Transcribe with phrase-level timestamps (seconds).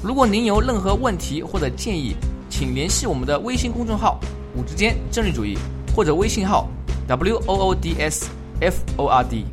[0.00, 2.14] 如果您有任何问题或者建议，
[2.48, 4.20] 请联系我们的微信公众号
[4.54, 5.58] “五之间政治主义”
[5.92, 6.68] 或者微信号
[7.08, 8.30] “w o o d s
[8.60, 9.44] f o r d”。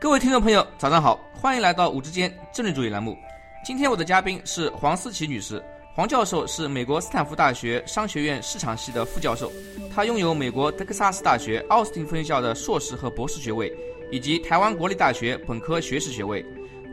[0.00, 3.14] 各位听众朋友，早上好，欢迎来到“五之间政治主义”栏目。
[3.62, 5.62] 今天我的嘉宾是黄思琪女士。
[5.94, 9.52] 黄教授是美国斯坦福大学商学院市场系的副教授，
[9.94, 13.70] 他拥有美国德克萨斯大学奥斯汀分校的硕士和博士学位，
[14.10, 16.42] 以及台湾国立大学本科学士学位。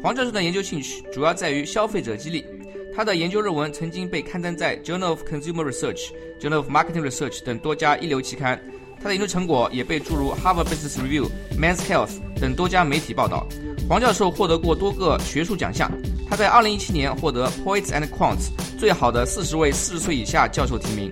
[0.05, 2.45] 黄教授的研究兴趣主要在于消费者激励。
[2.95, 5.81] 他的研究论文曾经被刊登在《Journal of Consumer Research》、
[6.39, 8.61] 《Journal of Marketing Research》等多家一流期刊。
[9.01, 11.23] 他的研究成果也被注入《Harvard Business Review》、
[11.59, 13.47] 《Men's Health》等多家媒体报道。
[13.89, 15.91] 黄教授获得过多个学术奖项。
[16.29, 21.11] 他在2017年获得 Poets and Quants 最好的40位40岁以下教授提名。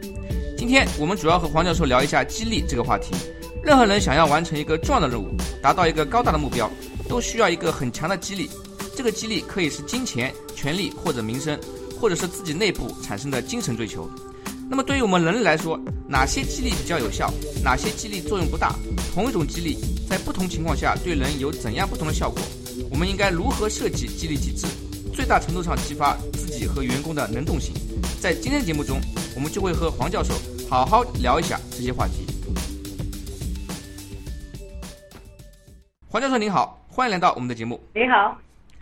[0.56, 3.16] 今天我们主要和黄教授聊一下激励这个话题。
[3.64, 6.70] 任何人想要完成一个重要的任务，达到一个高大的目标，
[7.10, 8.48] 都需要一个很强的激励。
[8.96, 11.60] 这个激励可以是金钱、权力或者名声。
[12.02, 14.12] 或者是自己内部产生的精神追求。
[14.70, 17.32] 那么对于我们人类来说，哪些激励比较有效？
[17.64, 18.76] 哪些激励作用不大？
[19.14, 19.78] 同一种激励
[20.10, 22.42] 在不同情况下对人有怎样不同的效果？
[22.92, 24.68] 我们应该如何设计激励机制，
[25.14, 27.74] 最大程度上激发自己和员工的能动性？
[28.20, 29.00] 在今天节目中，
[29.34, 30.34] 我们就会和黄教授
[30.70, 32.26] 好好聊一下这些话题。
[36.10, 37.80] 黄教授您好，欢迎来到我们的节目。
[37.96, 38.38] 你好，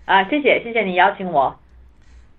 [0.06, 1.56] 啊，谢谢，谢谢你邀请我。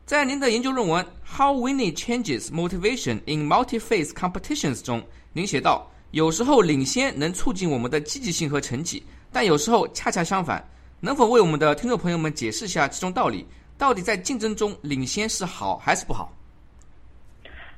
[0.04, 10.62] 在您的研究论文《How Winning Changes Motivation in Multi-Phase Competitions》中，您写道：有时候领先能促进我们的积极性和成绩，但有时候恰恰相反。
[11.00, 13.46] 能否为我们的听众朋友们解释一下其中道理？
[13.78, 16.32] 到底在竞争中领先是好还是不好？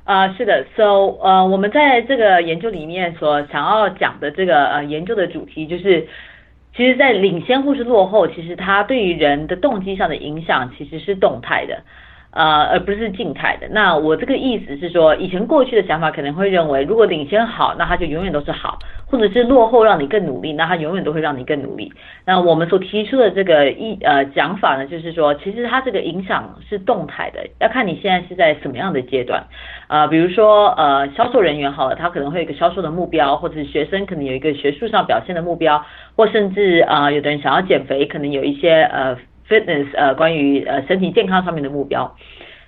[0.05, 6.07] 啊，是的，So，呃，我们在这个研究里面所想要讲的这个呃研究的主题就是，
[6.77, 11.83] 其实，在领先或是落后，其实它对于人的动机上的影响其实是动态的。
[12.35, 13.69] 呃，而不是静态的。
[13.71, 21.93] 那我这个意思是说，以前过去的想法可能会认为，如果领先好，那它就永远都是好；或者是落后让你更努力，那它永远都会让你更努力。
[22.27, 29.45] 那我们所提出的这个一呃讲法呢，就是说，其实它这个影响是动态的，要看你现在是在什么样的阶段。
[29.87, 35.81] 啊，比如说呃，销售人员好了，他可能会有一个销售的目标，或者是学生可能有一个学术上表现的目标，
[36.17, 39.17] 或甚至啊，有的人想要减肥，可能有一些呃。
[39.49, 42.15] Fitness 呃，关于呃身体健康上面的目标，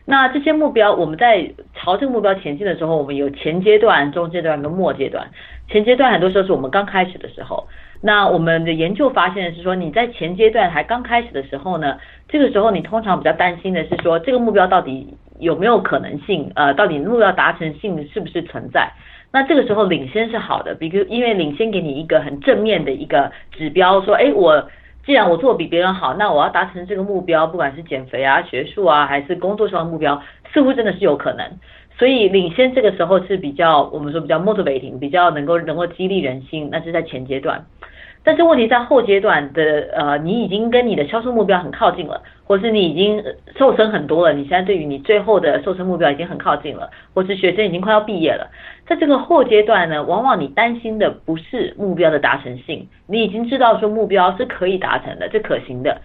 [0.04, 5.26] 那这些目标我们在朝这个目标前进的时候，我们有前阶段、中阶段跟末阶段。
[5.68, 7.66] 前阶段很多时候是我们刚开始的时候，
[8.00, 11.98] 那我们的研究发现是说，你在前阶段还刚开始的时候呢，
[12.28, 16.52] 这个时候你通常比较担心的是说，这个目标到底有没有可能性？
[16.54, 18.92] 呃，到底目标达成性是不是存在？
[19.32, 24.70] 那这个时候领先是好的，比如因为领先给你一个很正面的一个指标，说，哎，我。
[25.06, 30.20] 既然我做比别人好，那我要达成这个目标，不管是减肥啊、学术啊，还是工作上的目标，
[30.52, 31.48] 似乎真的是有可能。
[31.96, 37.64] 所以领先这个时候是比较，我们说比较 motivating，比较能够能够激励人心，那是在前阶段。
[38.24, 43.22] 但是问题在后阶段的，呃，你已经跟你的销售目标很靠近了，或是你已经
[43.56, 48.50] 瘦身很多了，你现在对于你最后的瘦身目标已经很靠近了，或是学生已经快要毕业了，
[48.86, 56.00] 在这个后阶段呢，往往你担心的不是目标的达成性，你已经知道说目标是可以达成的，是可行的，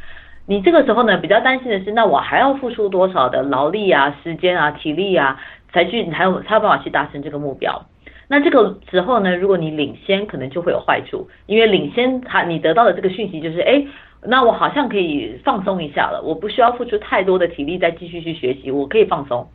[0.47, 5.39] 你这个时候呢比较担心的是，那我还要付出多少的劳力啊、时间啊、体力啊，
[5.71, 7.85] 才去才有才有办法去达成这个目标。
[8.27, 13.85] 那这个时候呢，如果你领先，可能就会有坏处，因为领先他你得到的这个讯息就是，哎，
[14.23, 19.45] 那我好像可以放松一下了，我不需要付出太多的体力再继续去学习，我可以放松。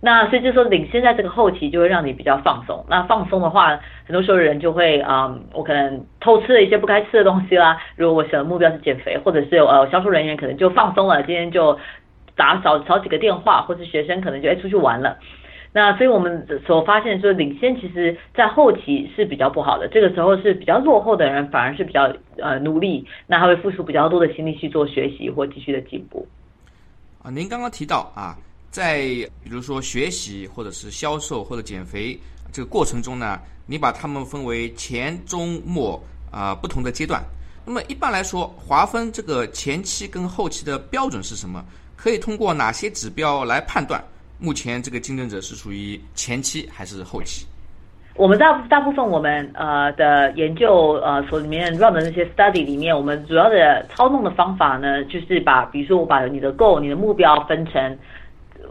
[0.00, 2.84] 那所以就说领先在这个后期就会让你比较放松。
[2.88, 7.76] 那放松的话，很多时候人就会啊，我可能偷吃了一些不该吃的东西啦。
[7.96, 11.76] 如果我想目标是减肥，或者是呃销售人员可能就放松了，今天就
[12.36, 15.18] 打少少几个电话，或者学生可能就哎出去玩了。
[15.72, 22.10] 那所以我们所发现说，领先其实在后期是比较不好的，这个时候是比较落后的人反而是比较
[22.40, 26.26] 呃努力，那他会付出比较多的心力去做学习或继续的进步。
[27.22, 28.34] 啊，您刚刚提到啊，
[28.70, 28.98] 在
[29.42, 32.18] 比如说学习或者是销售或者减肥
[32.52, 36.00] 这个过程中呢，你把它们分为前中末
[36.30, 37.22] 啊不同的阶段。
[37.64, 41.64] 那么一般来说，划分这个前期跟后期的标准是什么？
[41.96, 44.02] 可以通过哪些指标来判断
[44.38, 47.44] 目前这个竞争者是属于前期还是后期？
[48.14, 57.98] 我们大大部分我们呃的研究呃所里面 run 的那些 study 里面，我们主要的操纵的方法呢，就是把比如说我把你的 goal 你的目标分成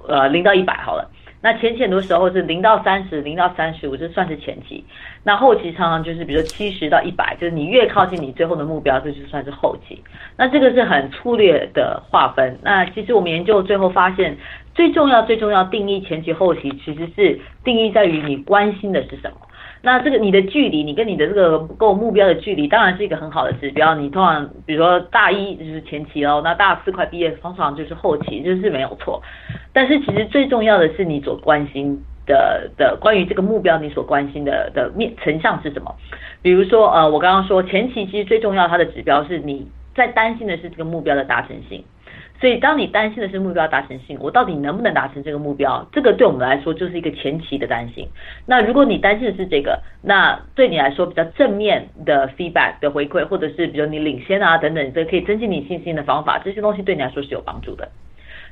[0.08, 1.10] 呃零到一百好了。
[1.40, 4.84] 那前期很多时候是零到三十，零到三十五，这算是前期。
[5.24, 10.04] 那后期常常就是比如说七十到一百，就是你越靠近你最后的目标，这就算是后期。
[10.36, 12.58] 那这个是很粗略的划分。
[12.64, 14.36] 那其实我们研究最后发现，
[14.74, 19.38] 最重要最重要定义前期后期，其实是定义在于你关心的是什么。
[19.82, 23.96] 那这个你的距离，你跟你的这个够目标的距离，当然是一个很好的指标。
[23.96, 29.22] 你通常比如说大一就是前期哦，那大四快毕业，通常就是后期，就是没有错。
[29.72, 35.96] 但是其实最重要的是你所关心的的关于这个目标，你所关心的的面成像是什么？
[36.42, 41.84] 比如说呃，我刚刚说前期其实最重要它的指标是你在担心的是这个目标的达成性。
[42.40, 45.84] 所以，当你担心的是目标达成性，我到底能不能达成这个目标？
[45.92, 48.08] 这个对我们来说就是一个前期的担心。
[48.46, 57.90] 那如果你担心的是这个，那对你来说比较正面的 feedback 的回馈，或者是比如你领先啊等等，这可以增进你信心的方法，这些东西对你来说是有帮助的。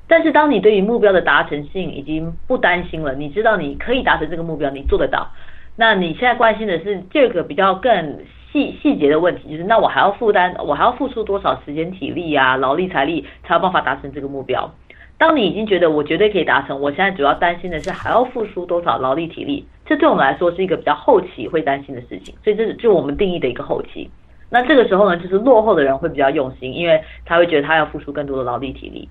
[0.08, 5.30] 但是，当你对于目标的达成性已经不担心了，你知道你可以达成这个目标，你做得到，
[5.76, 8.20] 那你现在关心的是这个比较更。
[8.56, 14.72] 细细节的问题就是，那我还要负担，我还要付出多少时间、体力啊、劳力、财力，才有办法达成这个目标？
[15.18, 22.34] 当你已经觉得我绝对可以达成，我现在主要担心的是还要付出多少劳力、体力，这对我们来说是一个比较后期会担心的事情。
[22.46, 24.10] 所以这是就我们定义的一个后期。
[24.50, 29.10] 那这个时候呢，就是落后的人会比较用心，因为他会觉得他要付出更多的劳力、体力。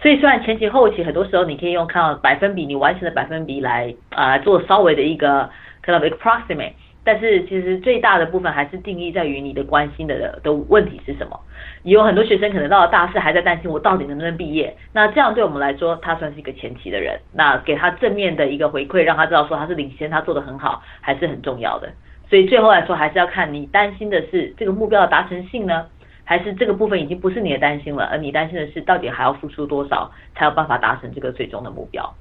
[0.00, 5.50] 所以虽然前期、后期很多时候你可以用看到百分比，你完成的百分比来啊做稍微的一个
[5.84, 6.72] kind of approximate。
[7.06, 11.38] 但是其实最大的部分还是定义在于你的关心的的问题是什么。
[11.84, 17.16] 有很多学生可能到了大四还在担心我到底能不能毕业，那这样对我们来说，他算是一个前期的人。
[17.32, 21.88] 那给他正面的一个回馈，让他知道说他是领先，他做的很好，还是很重要的。
[22.28, 25.86] 所以最后来说，还是要看你担心的是这个目标的达成性呢，
[26.24, 32.12] 还是这个部分已经不是你的担心了，而你担心的是到底还要付出多少才有办法达成这个最终的目标。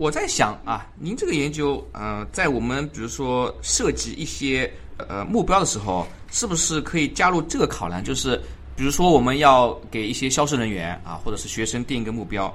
[0.00, 8.02] 我在想啊，您这个研究，嗯，在我们比如说设计一些呃目标的时候，是不是可以加入这个考量？
[8.02, 8.40] 就是
[8.74, 12.50] 比如说我们要给一些销售人员啊，或者是学生定一个目标，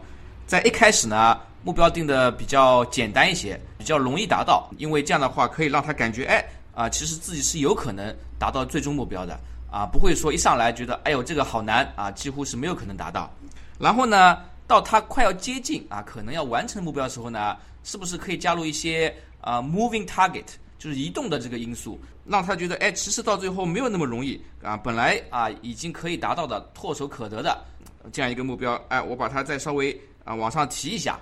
[0.48, 6.44] 在一开始呢，目标定的比较简单一些，比较容易达到，因为这样的话可以让他感觉，哎
[6.74, 9.40] 啊，其实自己是有可能达到最终目标的
[9.72, 13.32] 啊，不会说一上来觉得，哎呦这个好难啊，几乎是没有可能达到。
[13.78, 14.36] 然后呢？
[14.68, 20.46] 到他快要接近啊，可能要完成目标的时候呢，是不是可以加入一些啊 moving target，
[20.80, 27.64] 就是移动的这个因素，让他觉得哎，其实到最后没有那么容易啊，本来啊已经可以达到的唾手可得的
[28.12, 31.20] 这样一个目标，哎，我把它再稍微啊往上提一下，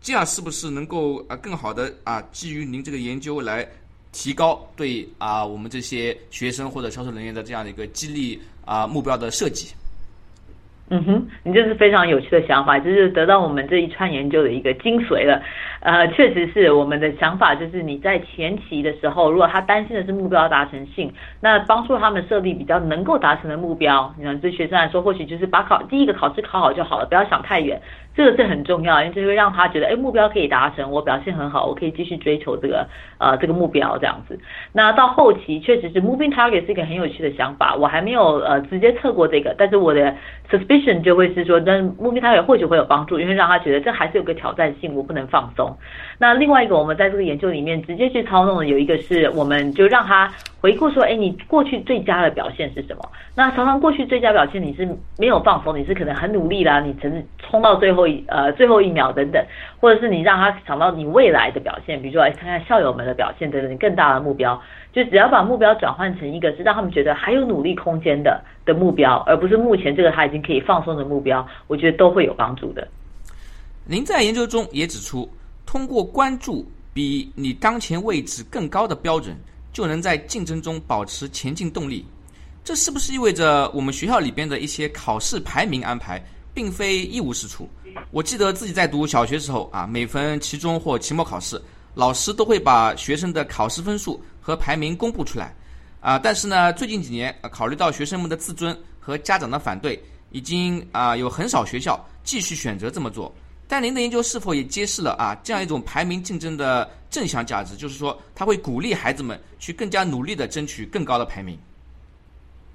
[0.00, 3.66] 这样是不是能够啊更好的啊基于您这个研究来
[4.12, 9.68] 提高对啊我们这些学生或者销售人员的这样的一个激励啊目标的设计？
[10.94, 15.40] 嗯哼，你这是非常有趣的想法，就是得到我们这一串研究的一个精髓了。
[15.80, 21.10] 呃，确实是我们的想法，就是你在前期的时候，如果他担心的是目标达成性，
[21.40, 24.14] 那帮助他们设立比较能够达成的目标。
[24.18, 27.80] 你看，对学生来说，或许就是把考第一个考试考好就好了，不要想太远。
[28.14, 32.86] 这个是很重要，因为这会让他觉得，哎，目标可以达成，我表现很好，我可以继续追求这个
[33.18, 34.38] 呃这个目标这样子。
[34.72, 40.14] 那到后期确实是 moving target 是一个很有趣的想法，我还没有呃直接测过这个，但是我的
[40.50, 45.74] suspicion 就会是说，那 moving target 或许会有帮助，因为让他觉得这还是有个挑战性，我不能放松。
[46.18, 50.30] 那另外一个，我们在这个研究里面直接去操纵的有一个是，我们就让他。
[50.62, 53.02] 回顾说，哎，你过去最佳的表现是什么？
[53.34, 54.88] 那常常过去最佳表现你是
[55.18, 59.44] 没有放松，你是可能很努力啦，你曾冲到最后一呃最后一秒等等，
[59.80, 64.60] 或者是你让他想到你未来的表现，比如说来看看校友们的表现等等，更大的目标，
[64.92, 72.86] 就只要把目标转换成一个是让他们觉得还有努力空间的的目标，而不是目前这个他已经可以放松的目标，我觉得都会有帮助的。
[73.84, 75.28] 您在研究中也指出，
[75.66, 79.36] 通过关注比你当前位置更高的标准。
[79.72, 82.04] 就能在竞争中保持前进动力，
[82.62, 86.22] 这是不是意味着我们学校里边的一些考试排名安排
[86.54, 87.68] 并非一无是处？
[88.10, 91.60] 我记得自己在读小学时候啊，每逢期中或期末考试，
[91.94, 95.54] 老师都会把学生的考试分数和排名公布出来，
[96.00, 103.32] 啊，但是呢，最近几年考虑到学生们的自尊和家长的反对，已经啊有很少学校继续选择这么做。
[103.68, 107.74] 但您的研究是否也揭示了啊这样一种排名竞争的正向价值？
[107.76, 111.58] 就是说，他会鼓励孩子们去更加努力的争取更高的排名。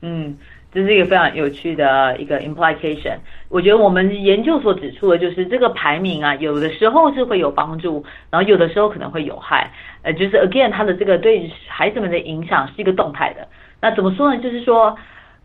[0.01, 0.37] 嗯，
[0.71, 3.17] 这是一个非常有趣的一个 implication。
[3.49, 9.71] 我觉得我们研究所指出的就是这个排名啊，有的时候是会有帮助，然后有的时候可能会有害。
[10.01, 13.47] 呃，就是 again，它的这个对孩子们的影响是一个动态的。
[13.81, 14.41] 那怎么说呢？
[14.41, 14.97] 就是说。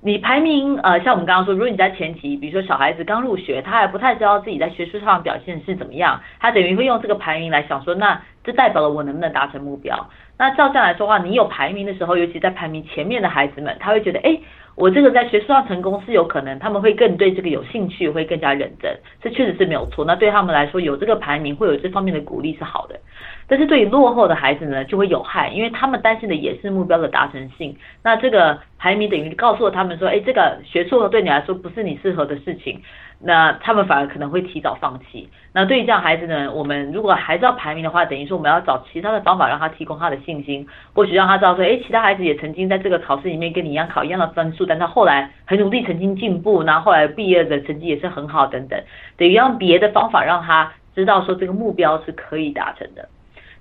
[0.05, 10.11] 你排名，呃，像我们刚刚说，如果你在前期，比如说小孩子刚入学，他还不太知道自己在学术上表现是怎么样，他等于会用这个排名来想说，那这代表了我能不能达成目标？
[10.37, 14.37] 那照这样来说话，你有排名的时候，尤其在排名前面的孩子们，他会觉得，哎。
[14.75, 20.05] 我这个在学术上成功是有可能，他们会更对这个有兴趣，会更加认真，这确实是没有错。
[20.05, 22.99] 那对他们来说，有这个排名，会有这方面的鼓励是好的。
[23.47, 27.77] 但是对于落后的孩子呢，就会有害，因为他们担心的也是目标的达成性。
[28.03, 32.81] 那这个排名等于告诉了他们说，哎，这个学术对你来说不是你适合的事情。
[33.25, 35.29] 那他们反而可能会提早放弃。
[35.53, 48.83] 那对于这样孩子呢，我们如果还是要排名的话，等于说我们要找其他的方法让他提供他的信心，或许让他知道说，哎，其他孩子也曾经在这个考试里面跟你一样考一样的分数，但他后来很努力，曾经进步，然后后来毕业的成绩也是很好等等，
[49.17, 53.09] 等于用别的方法让他知道说这个目标是可以达成的。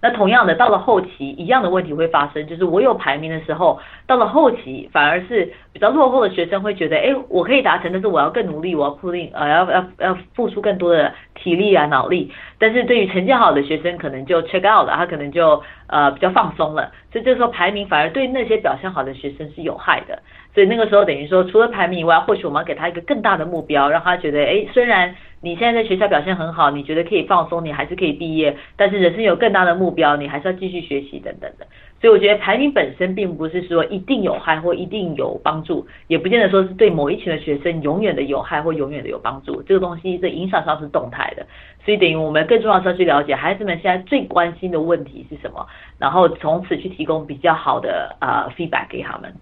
[0.01, 12.31] 那同样的，到了后期，一样的问题会发生，就是我有排名的时候，到了后期，反而是比较落后的学生会觉得，哎，我可以达成，但是我要更努力，我要 put in，呃，要要要付出更多的体力啊、脑力。
[12.57, 16.91] 但是对于成绩好的学生，可能就 check out 了，他可能就呃比较放松了。
[17.11, 20.17] 所以这时候排名反而对那些表现好的学生是有害的。
[20.55, 25.15] 所以那个时候等于说，除了排名以外，或许我们要给他一个更大的目标，让他觉得，哎，虽然。
[25.43, 28.55] 你现在在学校表现很好，你觉得可以放松，你还是可以毕业。
[28.75, 31.65] 但是人生有更大的目标，你还是要继续学习等等的。
[31.99, 39.61] 所以我觉得排名本身并不是说一定有害或一定有帮助，也不见得说是对某一群的学生永远的有害或永远的有帮助。
[39.63, 41.45] 这个东西的影响上是动态的，
[41.83, 45.65] 所以等于我们更重要是要去了解孩子们现在最关心的问题是什么，
[45.97, 49.33] 然后从此去提供比较好的呃 feedback 给他们。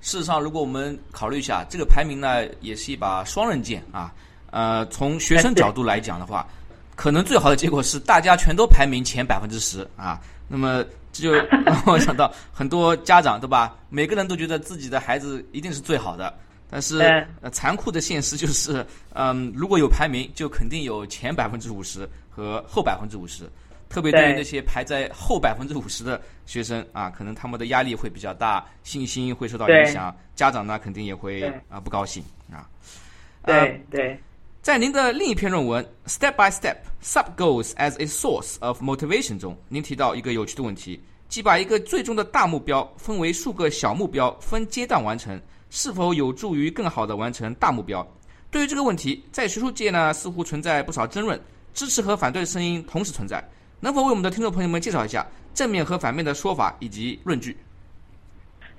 [0.00, 4.12] 事实上，如果我们考虑一下这个排名呢，也是一把双刃剑啊。
[4.50, 6.46] 呃，从学生角度来讲的话，
[6.96, 10.20] 可能最好的结果是大家全都排名前百分之十啊。
[10.48, 11.32] 那么这就
[11.64, 13.76] 让我想到很多家长，对吧？
[13.88, 16.32] 每个人都觉得自己的孩子一定是最好的，
[16.70, 16.98] 但是
[17.42, 23.48] 呃，残酷的现实就是，嗯，如果有排名，就肯定有前百分之五十和后百分之五十。
[23.90, 32.68] 特别对于那些排在后百分之五十的学生啊，可能他们的压力会比较大，信心会受到影响，家长呢肯定也会啊不高兴啊。
[33.46, 34.18] 对对。
[34.68, 48.06] 在您的另一篇论文《Step by Step: Sub Goals as a Source of Motivation》中，您提到一个有趣的问题，即把一个最终的大目标分为数个小目标，分阶段完成，是否有助于更好的完成大目标？
[48.50, 51.40] 对于这个问题，在学术界呢，似乎存在不少争论，
[51.72, 53.42] 支持和反对的声音同时存在。
[53.80, 57.56] 能否为我们的听众朋友们介绍一下正面和反面的说法以及论据？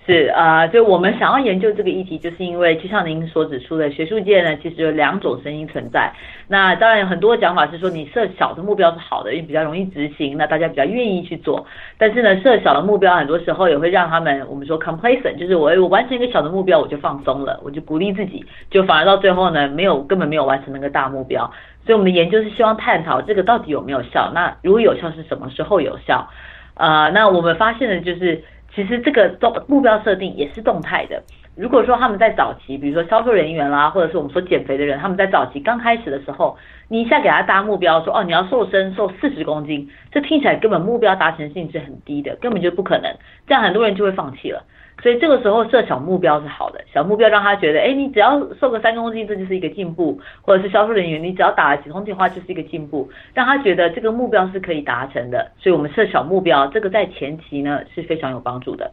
[0.10, 6.12] 是啊，就我们想要研究这个议题，就是因为就像您所指出的，学术界呢其实有两种声音存在。
[6.48, 11.63] 那当然有很多讲法是说，你设小的目标是好的，因为比较容易执行，那大家比较愿意去做。
[12.00, 21.44] 但是呢，设小的目标很多时候也会让他们，我们说 complacent，就是我我完成一个小的目标我就放松了，我就鼓励自己，就反而到最后呢没有根本没有完成那个大目标。
[21.86, 26.28] 所以我们的研究是希望探讨这个到底有没有效，那如果有效是什么时候有效？
[26.74, 28.44] 呃，那我们发现的就是。
[28.79, 31.21] 其实这个动目标设定也是动态的。
[31.57, 36.57] 如果说他们在早期，比如说销售人员啦，或者是我们说减肥的人，他们在早期刚开始的时候，
[36.88, 43.13] 你一下给他搭目标，说哦你要瘦身瘦四十公斤，这听起来根本目标达成性是很低的，根本就不可能，
[43.45, 44.63] 这样很多人就会放弃了。
[45.01, 55.51] 所以这个时候设小目标是好的，小目标让他觉得，哎，你只要瘦个三公斤，这就是一个进步；或者是销售人员，你只要打了几通电话就是一个进步，让他觉得这个目标是可以达成的。
[55.58, 58.91] 所以我们设小目标，这个在前期呢是非常有帮助的。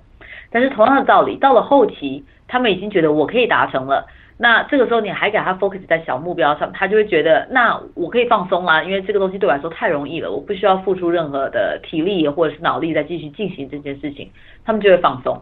[0.50, 4.06] 但是同样的道理，到了后期，他们已经觉得我可以达成了，
[4.38, 14.30] 那这个时候你还给他 focus 在小目标上，他就会觉得，那我可以放松啦，因为这个东西对我来说太容易了，我不需要付出任何的体力或者是脑力再继续进行这件事情，
[14.64, 15.36] 他们就会放松。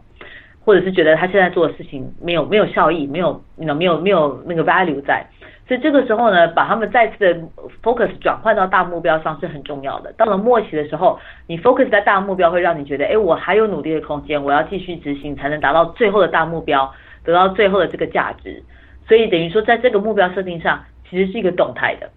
[0.65, 5.25] 或者是觉得他现在做的事情没有没有效益，没有那没有没有那个 value 在，
[5.69, 7.41] 所以这个时候呢，把他们再次的
[7.83, 10.13] focus 转换到大目标上是很重要的。
[10.15, 16.91] 到了末期的时候，你 focus 在大目标会让你觉得，哎，我还有努力的空间，我要继续执行才能达到最后的大目标，
[17.23, 18.63] 得到最后的这个价值。
[19.07, 22.11] 所以等于说，在这个目标设定上，其实是一个动态的。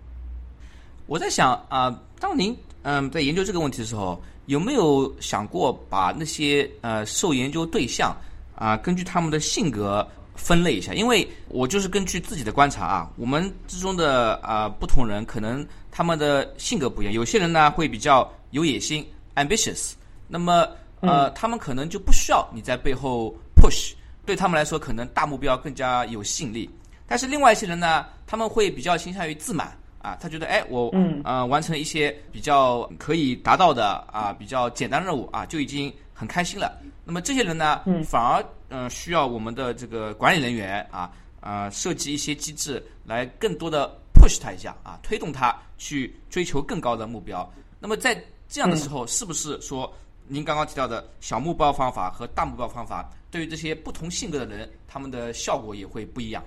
[1.05, 8.15] 我在想啊，当您嗯在研究这个问题的时候，有没有想过把那些呃受研究对象
[8.57, 17.13] 啊，根据他们的性格分类一下，因为我就是根据自己的观察啊，我们之中的啊不同人，可能他们的性格不一样。
[17.13, 19.93] 有些人呢会比较有野心，ambitious，
[20.27, 20.67] 那么
[20.99, 23.93] 呃他们可能就不需要你在背后 push
[24.25, 26.69] 对他们来说可能大目标更加有吸引力。
[27.07, 29.71] 但是另外一些人呢，他们会比较倾向于自满
[30.01, 31.21] 啊，他觉得哎我嗯。
[31.23, 36.75] 呃完成一些比较可以达到的啊比较简单任务啊就已经很开心了。
[37.05, 47.47] 那么这些人呢，嗯反而嗯、呃需要我们的这个管理人员啊啊设计一些机制来更多的 push 他一下啊，推动他去追求更高的目标。
[47.79, 48.19] 那么在
[48.49, 49.93] 这样的时候，是不是说
[50.27, 56.43] 您刚刚提到的小目标方法和大目标方法，对于这些不同性格的人，他们的效果也会不一样？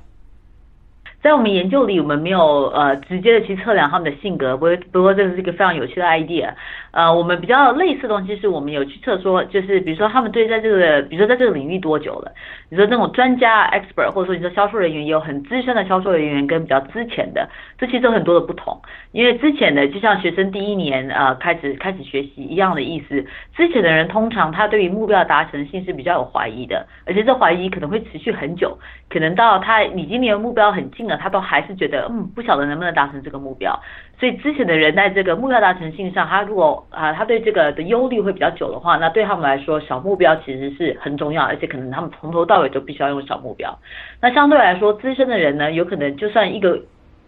[1.22, 6.54] 在我们研究里，我们没有呃直接的去测量他们的性格，不过不过这是一个非常有趣的 idea。
[6.92, 12.32] 呃，我们比较类似的东西是我们有去测说，就是比如说他们对在这个，比如说在这个领域多久了？
[12.68, 18.80] 你说那种专家 expert，或者说你说销售人员也有很资深的销售人员跟比较之前的，这其实有很多的不同。
[19.12, 23.24] 因为之前的就像学生第一年呃开始开始学习一样的意思，
[23.56, 28.76] 之前的人通常他对于目标达成性是比较有怀疑的，而且这怀疑可能会持续很久，
[29.08, 33.78] 可能到他已经离目标很近了，他都还是觉得嗯不晓得能不能达成这个目标。
[34.18, 43.78] 所以之前的人在这个目标达成性上，他如果啊他对这个的忧虑会比较久的话，那对他们来说小目标其实是很重要，而且可能他们从头到尾都必须要用小目标。
[44.20, 46.80] 那相对来说，资深的人呢，有可能就算一个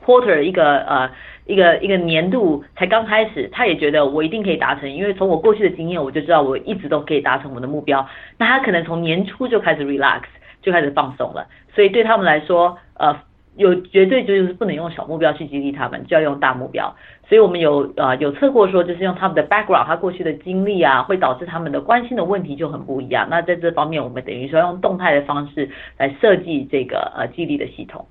[0.05, 1.11] quarter 一个呃
[1.47, 8.07] 一个一个年度才刚开始，他也觉得我一定可以达成，因为从我过去的经验，我就知道我一直都可以达成我的目标。
[8.39, 10.23] 那他可能从年初就开始 relax，
[10.61, 11.47] 就开始放松了。
[11.75, 13.17] 所以对他们来说，呃，
[13.57, 16.95] 有绝对就是不能用小目标去激励他们，就要用大目标。
[17.29, 23.27] 所以我们有呃有测过说，就是用他们的 background，他过去的经历啊，会导致他们的关心的问题就很不一样。
[23.31, 28.07] 那在这方面，我们等于说用动态的方式来设计这个呃激励的系统。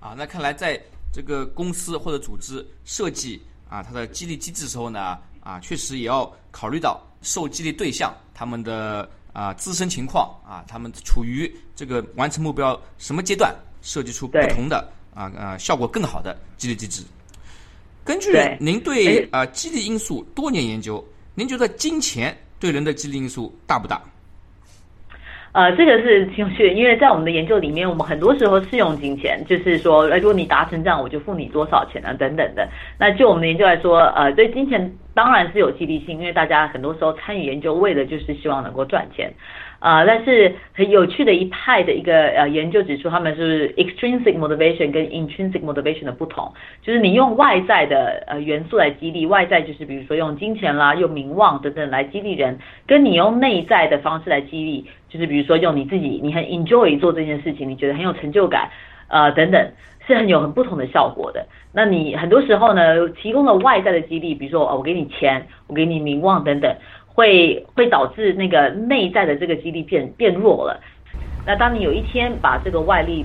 [0.00, 0.78] 啊，那看来在
[1.12, 14.78] 这个公司或者组织设计啊它的激励机制时候呢，啊，确实也要考虑到受激励对象他们的啊自身情况啊，他们处于这个完成目标什么阶段，设计出不同的
[15.14, 17.02] 啊啊效果更好的激励机制。
[18.04, 24.02] 根据您对哎啊激励因素多年研究，您觉得金钱对人的激励因素大不大？
[25.52, 32.68] 呃，这个是挺有趣，因为在我们的研究里面，我们很多时候是用金钱，就是说，如果你达成这样，我就付你多少钱啊，等等的。
[32.98, 39.32] 那就我们的研究来说，呃，对金钱当然是有激励性，因为大家很多时候参与研究，为的就是希望能够赚钱。
[39.80, 52.58] 呃，但是很有趣的一派的一个呃研究指出，他们是 extrinsic motivation 跟 intrinsic motivation 的不同，就是你用外在的呃元素来激励，外在就是比如说用金钱啦、用名望等等来激励人，
[52.88, 58.70] 跟你用内在的方式来激励，就是比如说用你自己你很 enjoy 做这件事情，你觉得很有成就感，
[59.08, 59.70] 呃等等，
[60.06, 61.46] 是很有很不同的效果的。
[61.72, 66.74] 那你很多时候呢，提供了外在的激励，比如说哦，我给你钱，我给你名望等等。
[67.18, 70.80] 会会导致那个内在的这个激励变变弱了。
[71.44, 73.24] 那当你有一天把这个外力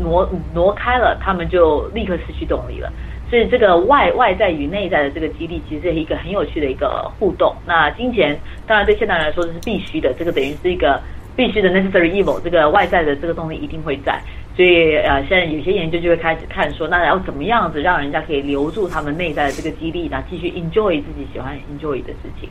[0.00, 2.92] 挪挪开了，他们就立刻失去动力了。
[3.30, 7.54] 所以这个外外在与内在的这个激励，其实是一个很有趣的一个互动。
[7.66, 11.00] 那金钱当然对现代人来说是必须的，这个等于是一个
[11.36, 14.20] 必须的 necessary evil，这个外在的这个动力一定会在。
[14.56, 22.48] 所以呃，现在有些研究就会开始看说，那要怎么样子让人家可以留住他们内在的这个激励，然后继续 enjoy 自己喜欢 enjoy 的事情。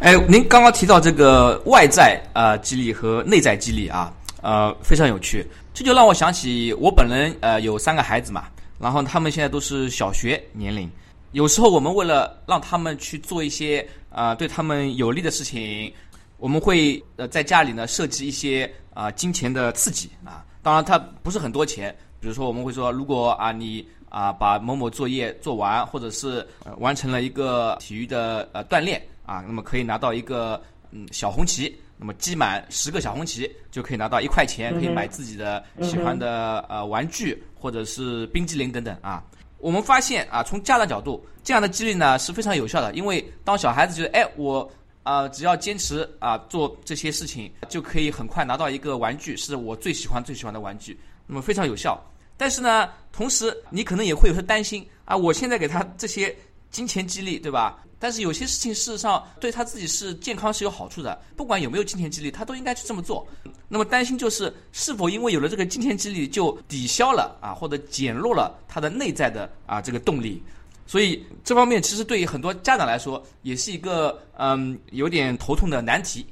[0.00, 4.12] 哎，您刚刚提到这个外在呃激励和内在激励啊，
[4.42, 8.44] 呃非常有趣，这就让我想起我本人呃有三个孩子嘛，
[8.78, 10.90] 然后他们现在都是小学年龄，
[11.32, 15.92] 有时候我们为了让他们去做一些啊、对他们有利的事情，
[16.38, 26.46] 我们会呃在家里呢设计一些啊、金钱的刺激啊，当然它不是很多钱，比如说我们会说如果啊你啊把某某作业做完，或者是、
[26.78, 29.00] 完成了一个体育的呃锻炼。
[29.28, 30.58] 啊，那么可以拿到一个
[30.90, 39.22] 嗯小红旗，那么积满十个小红旗就可以拿到一块钱，可以买自己的喜欢的呃玩具或者是冰激凌等等啊。
[39.58, 44.70] 我们发现啊，从家长角度，这样的激励呢是非常有效的，因为当小孩子觉得哎我
[45.02, 52.00] 啊只要坚持啊做这些事情，就可以很快拿到一个玩具，是我最喜欢最喜欢的玩具，那么非常有效。
[52.36, 56.32] 但是呢，同时你可能也会有些担心啊，我现在给他这些
[56.70, 57.82] 金钱激励，对吧？
[58.00, 63.26] 但是有些事情事实上对他自己是健康是有好处的，不管有没有金钱激励，他都应该去这么做。
[63.68, 70.42] 那么担心就是是否因为有了这个金钱激励，就抵消了啊，或者减弱了他的内在的啊这个动力。
[70.86, 76.26] 所以这方面其实对于很多家长来说，也是一个嗯有点头痛的难题。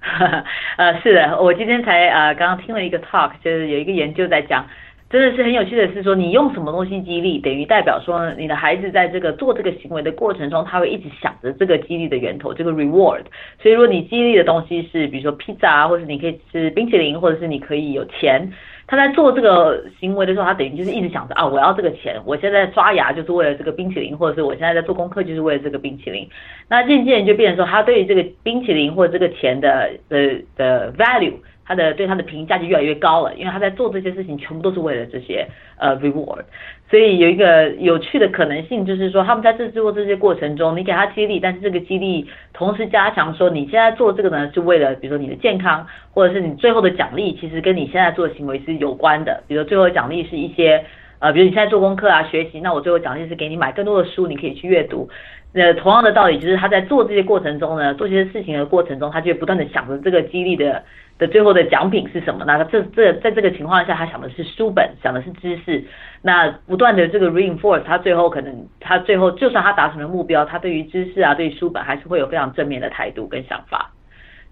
[0.78, 4.64] 呃，是的，我今天才呃刚刚听了一个 talk，就是有一个研究在讲。
[5.14, 13.22] 真的是很有趣的是说，你用什么东西激励，等于代表说你的孩子在这个做这个行为的过程中，他会一直想着这个激励的源头，这个 reward。
[13.62, 18.50] 所以如果你激励的东西是，比如说披萨啊，或者你可以吃冰淇淋，或者是你可以有钱。
[18.88, 26.28] 他在做这个行为的时候，他等于就是一直想着啊，我要这个钱，我现在刷牙就是为了这个冰淇淋，或者是我现在在做功课就是为了这个冰淇淋。
[26.68, 31.34] 那渐渐就变成说，他对于这个冰淇淋或者这个钱的的的 value。
[31.66, 35.46] 他的对他的评价就越来越高了，因为他在做这些事情全部都是为了这些
[35.78, 36.42] 呃 reward，
[36.90, 50.84] 所以有一个有趣的可能性就是说，他们在这做这些过程中，你给他激励，但是这个激励同时加强说，你现在做这个呢是为了，比如说你的健康，或者是你最后的奖励，其实跟你现在做的行为是有关的，比如最后的奖励是一些
[51.20, 55.08] 呃，比如你现在做功课啊学习，那我最后奖励是给你买更多的书，你可以去阅读。
[55.54, 60.82] 那，同样的道理就是他在做这些过程中呢，做这些事情的过程中，他就不断的想着这个激励的。
[61.16, 62.44] 的最后的奖品是什么？
[62.44, 65.84] 那这这在这个情况下，他想的是书本，想的是知识。
[66.22, 73.92] 那不断的这个 reinforce，他最后可能他最后就算他达成了目标，他对于知识啊，对于书本还是会有非常正面的态度跟想法。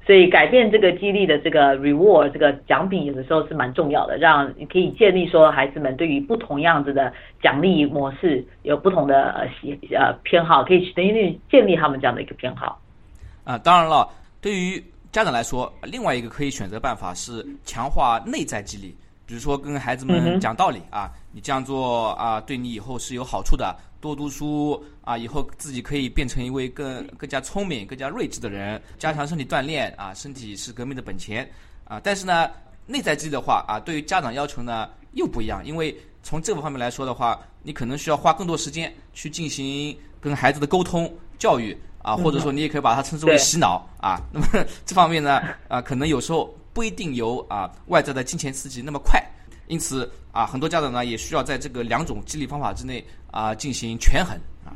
[0.05, 12.81] 所以改变这个激励的这个 reward 这个奖品，有的时候是蛮重要的，让你可以建立说孩子们对于不同样子的奖励模式有不同的呃喜呃偏好，可以等于建立他们这样的一个偏好。
[13.45, 14.09] 啊，当然了，
[14.41, 23.77] 对于家长来说，另外一个可以选择办法是强化内在激励，比如说跟孩子们讲道理啊，你这样做啊，对你以后是有好处的。
[24.03, 28.83] 多读书啊，以后自己可以变成一位更更加聪明、更加睿智的人。
[28.99, 31.49] 加强身体锻炼啊，身体是革命的本钱
[31.85, 32.01] 啊。
[32.03, 32.51] 但是呢，
[32.85, 41.75] 内在激励的话啊，对于家长要求呢又不一样，因为从这个方面来说的话，你可能需要花更多时间去进行跟孩子的沟通教育。
[42.05, 44.21] 啊，或者说你也可以把它称之为洗脑啊。
[44.33, 44.47] 那么
[44.85, 49.25] 这方面呢，啊，可能有时候不一定有啊外在的金钱刺激那么快，
[49.69, 54.71] 因此啊，很多家长呢也需要在这个两种激励方法之内啊进行权衡啊。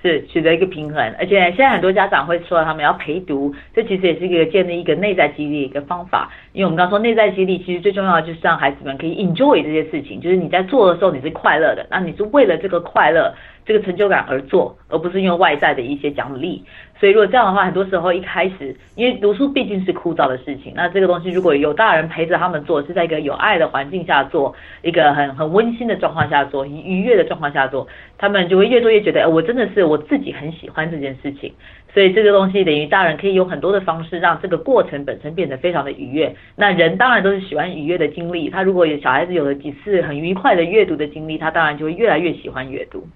[0.00, 6.30] 是取得一个平衡，而且现在很多家长会说他们要陪读，这其实也是一个建立一个内在激励一个方法。
[6.54, 13.34] 因为我们刚说内在激励，其实最重要的就是让孩子们可以 enjoy 这些事情，就是你在做的时候你是快乐的，那你是为了这个快乐。
[13.66, 16.62] 这个成就感而做，而不是因为外在的一些奖励。
[17.00, 27.88] 所以如果这样的话，很多时候一开始，因为读书毕竟是枯燥的事情，那这个东西如果有大人陪着他们做，是在一个有爱的环境下做，一个很很温馨的状况下做，愉悦的状况下做，
[28.18, 31.50] 他们就会越做越觉得，哎我真的是我自己很喜欢这件事情。
[31.94, 36.34] 所以这个东西等于大人可以有很多的方式让这个过程本身变得非常的愉悦。
[36.56, 43.06] 那人当然都是喜欢愉悦的经历，他如果有小孩子有了几次很愉快的阅读的经历，他当然就会越来越喜欢阅读。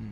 [0.00, 0.10] 嗯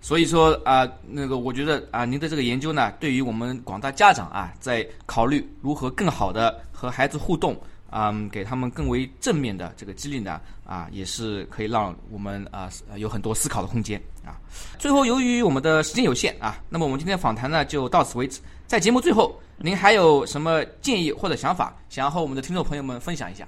[0.00, 7.56] 所以说啊，那个我觉得啊，您的这个研究呢，对于我们广大家长啊，在考虑如何更好的和孩子互动
[7.90, 14.36] 啊，给他们更为正面的这个激励呢，啊，也是可以让我们啊有很多思考的空间啊。
[14.78, 18.40] 最后，由于我们的时间有限啊，那么我们今天访谈呢就到此为止。
[18.66, 23.46] 在节目最后，您还有什么建议或者想法，想要和我们的听众朋友们分享一下？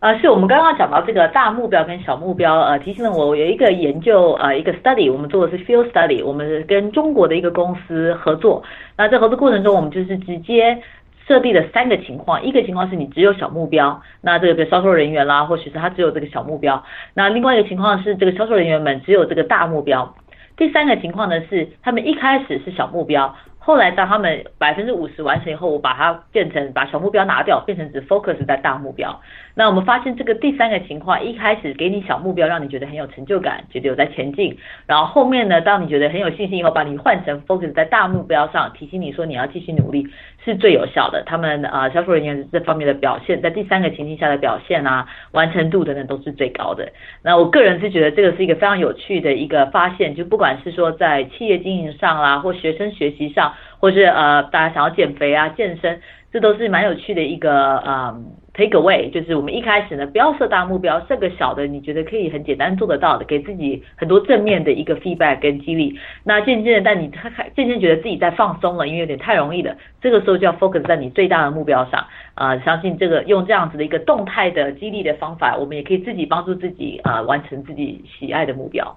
[0.00, 8.62] 呃，是我们刚刚讲到这个大目标跟小目标，呃，提醒了我有一个研究，呃，一个 study，我们做的是 field study，我们跟中国的一个公司合作。
[8.96, 10.80] 那在合作过程中，我们就是直接
[11.28, 16.82] 设立的三个情况，一个情况是你只有小目标，那这个销售人员啦，或许是他只有这个小目标。
[17.12, 20.14] 那另外一个情况是这个销售人员们只有这个大目标。
[20.56, 23.36] 第三个情况呢是他们一开始是小目标。
[23.58, 29.20] 后来当他们百分之五十完成以后，我把它变成把小目标拿掉，变成只 focus 在大目标。
[29.58, 34.56] 那我们发现这个第三个情况，一开始给你小目标，让你觉得很有成就感，觉得有在前进。
[34.86, 40.06] 然后后面呢，当你觉得很有信心以后，把你换成 focus 在大目标上，提醒你说你要继续努力，
[40.44, 41.24] 是最有效的。
[41.26, 46.88] 他们啊，销售人员这方面的表现，在第三个情境下的表现啊，完成度等等都是最高的。
[47.24, 53.52] 那我个人是觉得这个是一个非常有趣的一个发现，就不管是说在企业经营上啦，或学生学习上。
[53.80, 56.00] 或是呃，大家想要减肥啊、健身，
[56.32, 58.12] 这都是蛮有趣的一个呃
[58.58, 65.96] take away，就是我们一开始呢，不要设大目标，设个小的，你觉得可以很简单做得到的，给自己很多正面的一个 feedback 跟激励。
[66.24, 72.04] 那渐渐的，但你他渐渐觉得自己在放松了，因为有点太容易了，这个时候就要 focus 在你最大的目标上。
[72.34, 78.96] 啊，相信这个用这样子的一个动态的激励的方法，我们也可以自己帮助自己啊，完成自己喜爱的目标。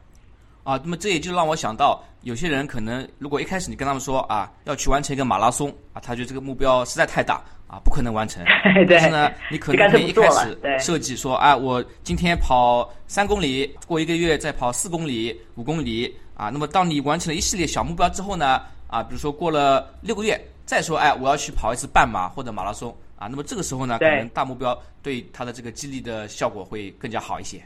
[0.63, 8.43] 啊，那么这也就让我想到，有些人可能如果一开始你跟他们说啊，要去完成一个马拉松啊，他觉得这个目标实在太大啊，不可能完成。
[8.87, 16.49] 但是呢，你可能可以一开始设计说，哎，我今天跑三公里，过一个月再跑四公里、五公里啊。
[16.49, 22.95] 那么当你完成了一系列小目标之后呢，啊，比如说过了六个月，再说，哎，我要去跑一次半马或者马拉松。
[23.15, 23.27] 啊。
[23.27, 27.63] 那么这个时候呢，可能大目标对他的这个激励的效果会更加好一些。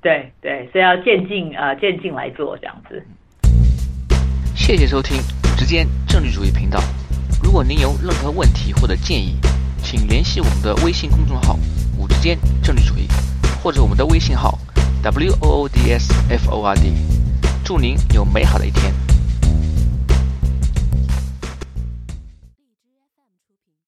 [0.00, 3.02] 对对，所以要渐进啊，渐进来做这样子。
[4.54, 6.80] 谢谢收听五之间政治主义频道。
[7.42, 9.36] 如果您有任何问题或者建议，
[9.82, 11.58] 请联系我们的微信公众号
[11.98, 13.08] “五之间政治主义”，
[13.62, 14.58] 或者我们的微信号
[15.02, 16.92] “w o o d s f o r d”。
[17.64, 18.92] 祝您有美好的一天。